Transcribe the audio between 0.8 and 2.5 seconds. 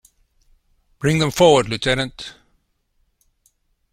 Bring them forward, lieutenant.